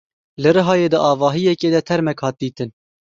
[0.41, 2.69] Li Rihayê di avahiyekê de termek hat dîtin.